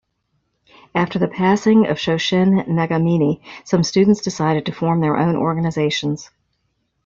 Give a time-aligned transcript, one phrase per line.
[0.95, 6.31] After the passing of Shoshin Nagamine, some students decided to form their own organisations.